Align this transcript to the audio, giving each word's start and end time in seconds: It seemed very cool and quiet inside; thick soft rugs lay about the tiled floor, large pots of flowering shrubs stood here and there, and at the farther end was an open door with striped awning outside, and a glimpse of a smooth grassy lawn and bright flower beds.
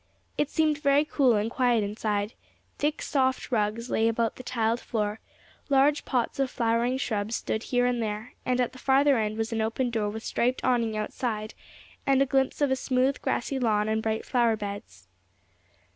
It 0.35 0.49
seemed 0.49 0.79
very 0.79 1.05
cool 1.05 1.35
and 1.35 1.51
quiet 1.51 1.83
inside; 1.83 2.33
thick 2.79 3.03
soft 3.03 3.51
rugs 3.51 3.91
lay 3.91 4.07
about 4.07 4.35
the 4.37 4.41
tiled 4.41 4.79
floor, 4.79 5.19
large 5.69 6.05
pots 6.05 6.39
of 6.39 6.49
flowering 6.49 6.97
shrubs 6.97 7.35
stood 7.35 7.61
here 7.69 7.85
and 7.85 8.01
there, 8.01 8.33
and 8.43 8.59
at 8.59 8.71
the 8.73 8.79
farther 8.79 9.19
end 9.19 9.37
was 9.37 9.53
an 9.53 9.61
open 9.61 9.91
door 9.91 10.09
with 10.09 10.23
striped 10.23 10.63
awning 10.63 10.97
outside, 10.97 11.53
and 12.07 12.19
a 12.19 12.25
glimpse 12.25 12.61
of 12.61 12.71
a 12.71 12.75
smooth 12.75 13.21
grassy 13.21 13.59
lawn 13.59 13.87
and 13.87 14.01
bright 14.01 14.25
flower 14.25 14.55
beds. 14.55 15.07